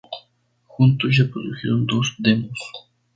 [0.65, 2.59] Juntos ya produjeron dos demos.